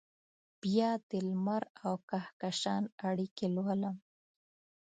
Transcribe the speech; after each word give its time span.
بیا 0.61 0.89
دلمر 1.09 1.63
اوکهکشان 1.87 2.83
اړیکې 3.09 3.47
لولم 3.55 3.95